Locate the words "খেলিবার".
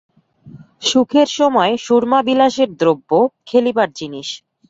3.47-3.89